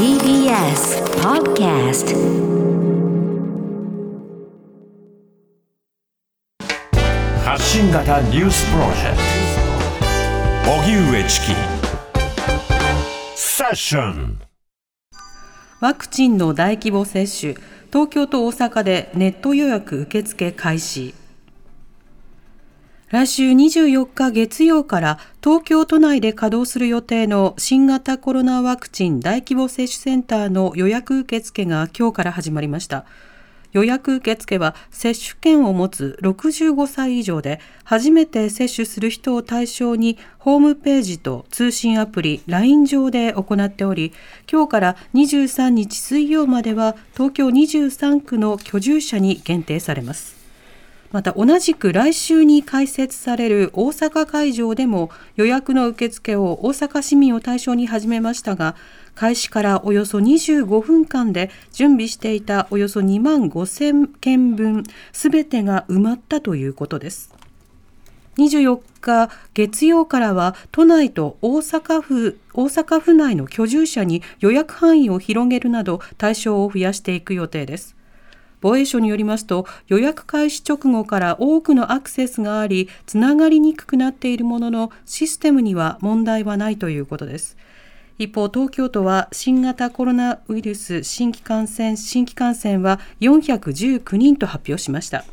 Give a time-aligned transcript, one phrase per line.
[0.00, 2.16] TBS Podcast
[7.44, 9.16] 発信型ニュースプロジェク
[10.64, 10.70] ト。
[10.80, 11.52] 荻上チキ。
[13.36, 14.40] セッション。
[15.82, 17.56] ワクチンの大規模接種。
[17.92, 21.14] 東京と大阪でネット予約受付開始
[23.10, 33.04] 来週24日月曜から東京都内で稼働する予定の新型コロナワクチン大規模接種センターの予約受付が今日から始まりました。
[33.72, 44.12] 予約受付は接種券を持つ65歳以上で初めて接種する人を対象にホームページと通信アプリ LINE 上で行っており
[44.50, 50.39] 今日から23日水曜までは東京23区の居住者に限定されます。
[51.12, 58.76] また同じく来週に開設される大阪会場でも予約の受付を大阪市民を対象に始めましたが
[59.16, 67.34] 開始からおよそ25分間で準備していたおよそ2万5000件分すべてが埋まったということです。
[68.38, 77.96] 24日月曜からは都内と大阪府大阪府内の居住者に予約範囲を広げるなど対象を増やしていく予定です。
[78.60, 87.56] 防衛省によりますと予約開始直後から多くのアクセスがありつながりにくくなっているもののシステムには問題はないということです。
[88.18, 95.24] 一方東京都は新型コロナウイルス新規感染新規感染は419人と発表しました。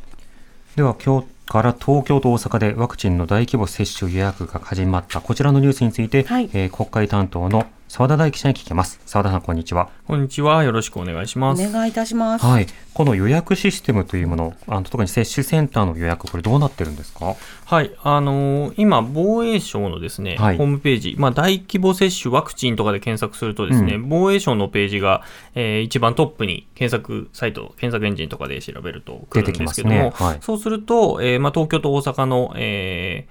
[0.74, 5.20] では今日から東京と大阪でワクチンの大規模接種予約が始まった。
[5.20, 9.00] こちらのニュースについて、はい、えー、国会担当の澤田大記者に聞きます。
[9.06, 9.88] 澤田さん、こんにちは。
[10.06, 10.62] こんにちは。
[10.62, 11.66] よろしくお願いします。
[11.66, 12.44] お願いいたします。
[12.44, 12.66] はい。
[12.92, 17.34] この予約システムというもの、あの特に接種センターの予約、これどうなってるんですか？
[17.64, 17.90] はい。
[18.02, 25.22] あのー、今、防衛省のですね、はい、ホームページ、まあ、大規模接種ワクチンとかで検索するとですね、うん、防衛省のページが、
[25.54, 33.26] えー、一番トップに検索サイト、検索エンジンとかで調べると来るんですけども、ねはい、そうすると、えー、まあ、東京と大阪の、え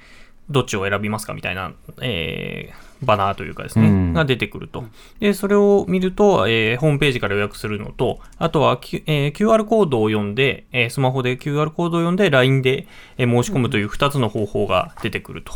[0.49, 4.83] ー、どっちを選びますかみたいな、えー、バナーというかですね、うん、が出てくると。
[5.19, 12.87] で、それを見ると、えー、ホームページから予約するのと、あとは、Q えー、QR コードを読んで、えー、スマホで QR コードを読んで LINE で、
[13.17, 15.53] え申し込むという2つの方法が出てくると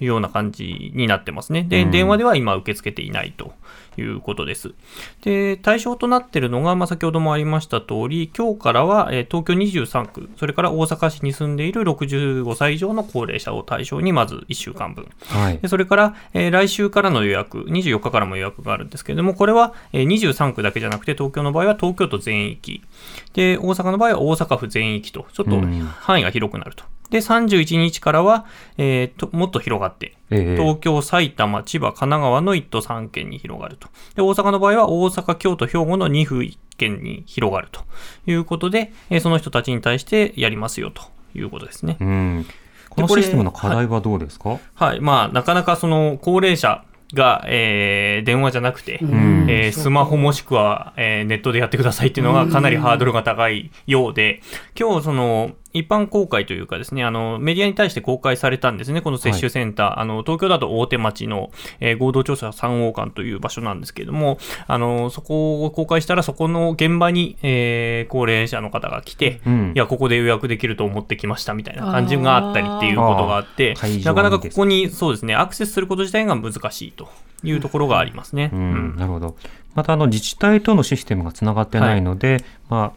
[0.00, 1.64] いうような感じになってますね。
[1.64, 3.52] で、電話では今受け付けていないと
[3.96, 4.72] いうことです。
[5.22, 15.08] で、対象となっているのが、まあ、先ほどもありました通り、今日からは、え東京23区、それから大阪市に住んでいる65歳以上の高齢者を対象に、まず1週間分。
[15.26, 22.82] はい、でそれから、え来週からの予約、24日からも予約があるんですけれども、これは、え23区だけじゃなくて、東京の場合は東京都全域。
[23.32, 25.60] で、大阪の場合は大阪府全域と、ちょっと
[26.00, 26.84] 範囲が広くなると。
[27.10, 28.46] で、31日からは、
[28.78, 33.88] えー、ともっと広がって、えー、東京、埼玉、千葉、神奈川の1都3県に広がると。
[34.16, 37.82] で、大阪の場合は大阪、京都、兵庫の2府1県に広がると
[38.26, 41.02] いうことで、えー、その人たちに対してやりますよと
[41.36, 41.98] いうことですね。
[42.00, 42.46] うん
[42.94, 54.40] このシステムの課題はどうですか、はい、はい、まあ、なかなかその高齢者が、えー、電話じゃなくて、うん、えー、スマホもしくは、えー、ネットでやってくださいっていうのがかなりハードルが高いようで、
[54.78, 59.86] 今日その一般公開というかですね、あの、メディアに対して公開されたんですね、この接種センター。
[59.86, 73.74] はい、あの、東京だと大手町の、えー、合同調査3号館という場所なんですけれども、あの、そこを公開したら、そこの現場に、えー、高齢者の方が来て、うん、いや、ここで予約できると思ってきましたみたいな感じがあったりっていうことがあって、
[74.04, 77.08] なかなかここに、そうですね、アクセスすること自体が難しいと
[77.42, 78.50] いうところがありますね。
[78.52, 79.36] うん、なるほど。
[79.74, 82.92] また、あの、自治体とのシステムがつながってないので、はい、まあ、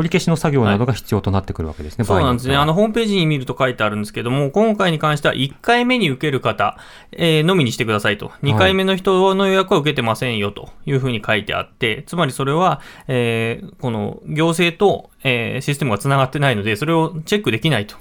[0.00, 2.56] 取り消しの作業などが必要となってくるわけですね、はい、そうなんですね。
[2.56, 6.78] あの、ホームページに見ると書いてあるんですけども、今回に関しては1回目に受ける方、
[7.12, 8.30] えー、のみにしてくださいと。
[8.42, 17.96] 2回目の人の予約は受けてませんよというふうに書いてあって、つまりそれは、えー、この行政と、えー、システムがつながってないので、それをチェックできないと。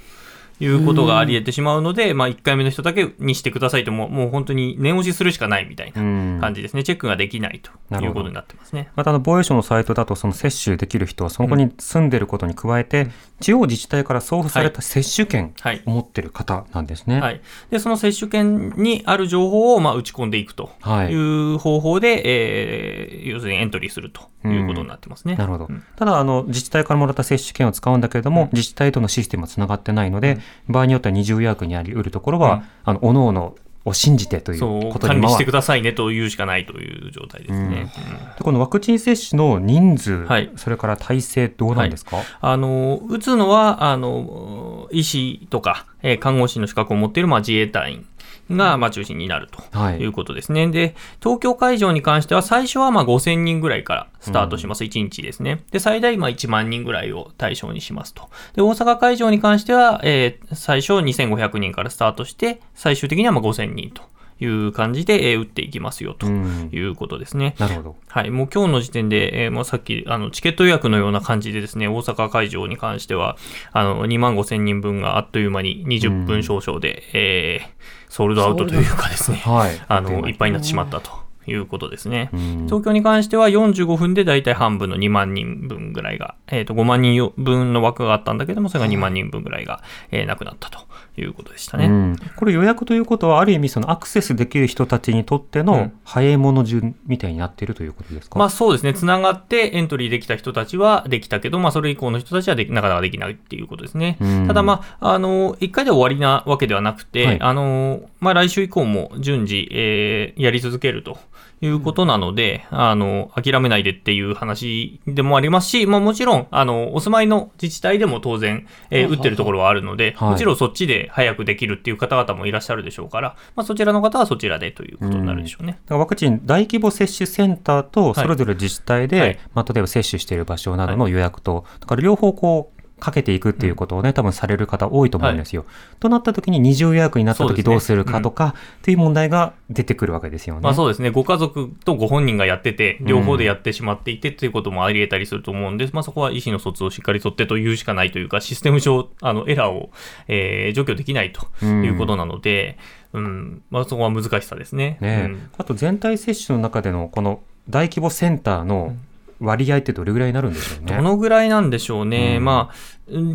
[0.60, 7.72] いうことがあり得てしまうので、まあ、1回目の人だけにしてくださいとも、もう本当に念押しするしかないみたいな感じですね、チェックができないと
[8.02, 8.90] いうことになってますね。
[8.96, 15.54] またあの防衛省のサイトだと、その接種できる人は、そこに住んでることに加えて、うん、地方自治体から送付された接種券
[15.86, 17.16] を持ってる方なんですね。
[17.16, 20.72] はい、はい、でその接種券にある情報をまあ打ち込んでいくと
[21.10, 21.14] い。
[21.14, 25.36] う方法で、はい、えー、要するにエントリーするということになってますね。
[25.36, 25.68] なるほど。
[25.70, 33.56] うん、ただあの、自治体からもらった接種券を使うんだけれども、うん、自治体とのシステムはつながってないので、場合によっては二重予約にあり得るところは、あの、おのおの
[33.86, 34.60] を信じてという
[34.92, 37.92] ことに管理してくださいねというしかないという状態ですね。
[38.38, 48.06] うん、このワクチン接種の人数、はい、それから体制、どうなんですか、はい、あの打つのはあの医師とか、えー、看護師の資格を持っている、まあ、自衛隊員
[48.50, 50.64] がまあ中心になるということですね。
[50.64, 54.84] はい、で、東京会場に関しては最初はまあ5000人ぐらいからスタートします。
[54.84, 55.64] うん、1日ですね。
[55.72, 58.30] で、最大まあ1万人ぐらいを対象にしますと。
[58.56, 64.04] で、大阪会場に関しては、えー、最初2500人からスタートして、最終的にはまあ5000人と。
[64.40, 67.56] いう感じで、えー、打っていきますよということですね。
[67.60, 67.96] なるほど。
[68.08, 68.32] はい。
[68.32, 73.38] もう今日の時点で、えー、もうさっき、あの、チケット予約のような感じでですね、大阪会場に関しては、
[73.72, 81.19] あの、2万5千人分があっという間に20分少々で、えー、ソールドアウトというかですね、はい、あの、いっぱいになってしまったと。
[81.48, 82.30] いうことですね。
[82.66, 89.82] 東京に関しては45分で大体半分の2万人分ぐらいが、えっ、ー、と、5万人分の枠があったんだけども、それが2万人分ぐらいが、
[90.12, 90.80] えー、なくなったと
[91.18, 91.86] いうことでしたね。
[91.86, 98.94] うん、これ予約ということは、ある意味そのアクセスできる人たちにとっての早いもの順みたいになっているということですか、うん、まあそうですね。
[98.94, 104.18] つながってエントリーできた人たちはできたけど、まあそれ以降の人たちはでなかなかできないっていうことですね。
[104.20, 111.18] うん、ただまあ、あの、1回で終わりなわけではなくて、はい、あの、まあ来週以降も順次、えー、やり続けると
[111.62, 125.80] いうことなので、うん、あの、諦めないでっていう話でもありますし、まあもちろん、あの、お住まいの自治体でも当然、えー、打ってるところはあるので、はい、もちろんそっちで早くできるっていう方々もいらっしゃるでしょうから、まあそちらの方はそちらでということになるでしょうね。
[125.90, 135.64] うん、ワクチン大規模接種センターと、それぞれ自治体で、はい、まあ例えば接種している場所などの予約と、だから両方こう、かけていくっていうことをね、多分される方多いと思うんですよ。
[135.64, 140.62] はい、となった時に二重予約になった時どうするかとか、っていう問題が出てくるわけですよね。
[140.62, 141.10] まあそうですね。
[141.10, 145.94] ご家族とご本人がやってて、両方でやってしまっていてっていうこともあり得たりすると思うんです。
[145.94, 149.90] まあそこは意思の疎通をしっかりとってというしかないというか、システム上、あの、エラーを、
[150.28, 152.78] えー、除去できないということなので、
[153.14, 154.98] うん、うん、まあそこは難しさですね。
[155.02, 158.96] ね、うん、あと全体接種の中でのこの大規模センターの
[159.40, 160.96] 割合ってどれぐらいになるんでしょうね。
[160.96, 162.36] どのぐらいなんでしょうね。
[162.38, 162.76] うん、まあ、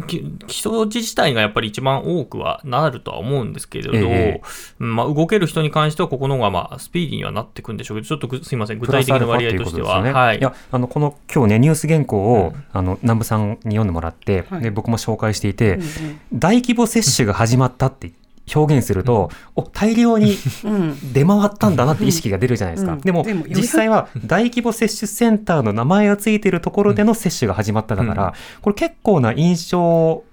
[0.07, 10.03] 基礎自治体がやっぱり一番多くはなるとは思うんですけれど、えー、まあ、動ける人に関しては、ここの方がまあスピーディーにはなっていくんでしょうけど、ちょっとすみません、具体的な割合としては。
[10.03, 15.89] ね、はい、いやあのこの今日ね、ニュース原稿を、うん、あの南部さんに読んでもらって、はい、で僕も紹介していて、うんうん、
[16.35, 18.13] 大規模接種が始まったって
[18.55, 20.37] 表現すると、うん、お大量に
[21.13, 30.25] 出回ったんだなって意識が出るじゃないですか、うん、でも実際は大規模接種センターの名前がついているところでの接種が始まっただから、これ結構な印象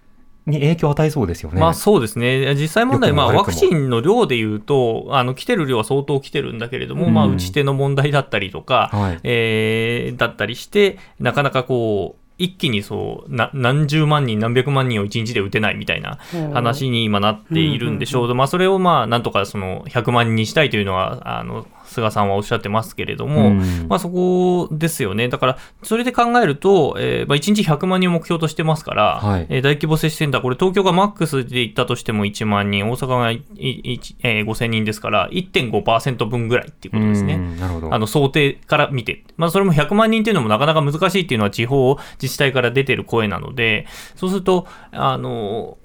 [0.45, 1.61] に影響を与えそうですよね。
[1.61, 2.55] まあそうですね。
[2.55, 16.17] 実際問題、まあワクチンの量でいうと、あの来てる量は相当来てるんだけれども、うん、まあ打ち手の問題だったりとか、はい、えー、だったりして、なかなかこう、一気にそうな何十万人、何百万人を一日で打てないみたいな
[16.53, 33.99] 話に今なっているんでしょう、まあ、それをまあなんとかその100万人にしたいというのは、あの菅さんはおっしゃってますけれども、うん、まあ、そこですよね、だから、それで考えると、えーまあ、1日100万人を目標としてますから、はい、えー、大規模接種センター、これ、東京がマックスで行ったとしても1万人、大阪が、えー、
[34.45, 37.93] 5000人ですから、1.5%分ぐらいっていうことですね、なるほど。
[37.93, 43.85] あの想定から見て、まあ、それも100万人っていうのもなかなか難しいっていうのは、地方自治体から出てる声なので、
[44.15, 45.77] そうすると、あの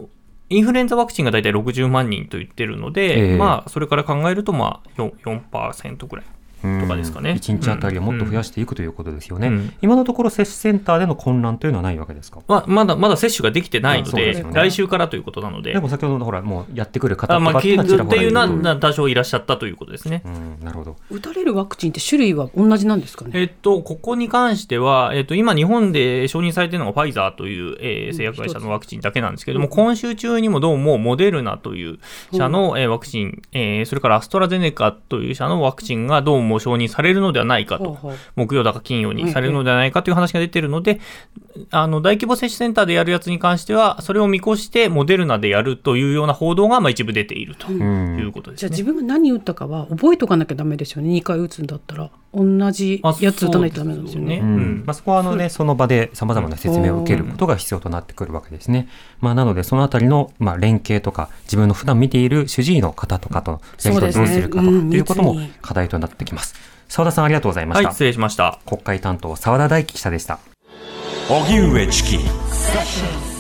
[0.48, 5.12] インフルエンザワクチンが大体60万人と言ってるので、えー、まあ、それから考えると、まあ4、
[5.50, 6.26] 4%ぐらい
[6.80, 7.32] とかですかね。
[7.32, 9.48] 1日あたりはもっと増やしていくということですよね。
[9.48, 15.72] うん、今のところ接種センターでの混乱というのはないわけですか、まあ、まだまだ接種ができてないので、でね、来週からということなので。
[15.72, 20.22] でも先ほどのほら、もうやってくる方とかっていうのはっていうのは多少いらっしゃったということですね。
[20.24, 20.96] うん、なるほど。
[21.10, 23.32] 打たれるワクチンって種類は同じなんですかね？
[23.34, 31.98] えっと、ここに関しては、えっと、今日本で承認されているのがファイザーという、えー、製薬会社のワクチンだけなんですけれども、うん、今週中にもどうもモデルナという
[32.32, 37.98] 社の、うん、えー、ワクチン、えー、それからアストラゼネカという社のワクチンがどうも承認されるのではないかと、
[38.34, 41.00] 木曜だか金曜にされるのではないかという話が出ているので、
[41.70, 52.10] あの大規模接種センターでやるやつに関しては、それを見越してモデルナでやるというような報道がまあ一部出ているということです、ね、じゃあ自分が何打ったかは覚えとかなきゃだめですよね、2回打つんだったら。
[52.34, 54.40] 同じやつ打たないとだめなんですよね。
[54.42, 58.88] まあ、そこはあの、ね、その場でさまざまな説明を受けることが必要となってくるわけですね。
[59.20, 66.54] まあ、なので、そのあたりの、まあ、連携とか、自分の普段見ている主治医の方とかとやり取りどうするかということも課題となってきます。
[66.88, 67.88] 澤田さんありがとうございました。
[67.88, 68.60] はい、失礼しました。
[68.66, 70.38] 国会担当澤田大樹記者でした。
[71.28, 73.35] 荻上チキ。